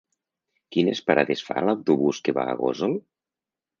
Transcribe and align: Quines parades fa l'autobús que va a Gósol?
Quines 0.75 1.01
parades 1.09 1.45
fa 1.49 1.63
l'autobús 1.67 2.23
que 2.29 2.35
va 2.39 2.47
a 2.47 2.57
Gósol? 2.63 2.97